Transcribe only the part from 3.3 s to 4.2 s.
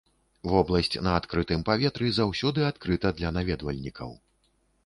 наведвальнікаў.